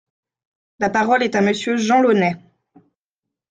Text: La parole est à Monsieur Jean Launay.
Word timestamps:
La 0.79 0.89
parole 0.89 1.21
est 1.21 1.35
à 1.35 1.41
Monsieur 1.41 1.77
Jean 1.77 2.01
Launay. 2.01 2.35